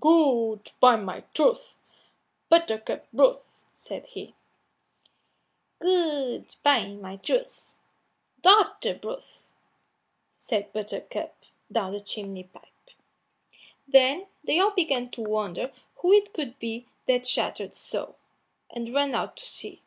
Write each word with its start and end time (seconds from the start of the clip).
"Good, 0.00 0.70
by 0.80 0.96
my 0.96 1.20
troth! 1.34 1.78
Buttercup 2.48 3.12
broth," 3.12 3.62
said 3.74 4.06
he. 4.06 4.34
"Good, 5.80 6.56
by 6.62 6.86
my 6.86 7.18
troth! 7.18 7.76
Daughter 8.40 8.94
broth," 8.94 9.52
said 10.32 10.72
Buttercup 10.72 11.34
down 11.70 11.92
the 11.92 12.00
chimney 12.00 12.44
pipe. 12.44 12.92
Then 13.86 14.28
they 14.42 14.58
all 14.58 14.70
began 14.70 15.10
to 15.10 15.20
wonder 15.20 15.70
who 15.96 16.10
it 16.14 16.32
could 16.32 16.58
be 16.58 16.86
that 17.04 17.24
chattered 17.24 17.74
so, 17.74 18.14
and 18.70 18.94
ran 18.94 19.14
out 19.14 19.36
to 19.36 19.44
see. 19.44 19.82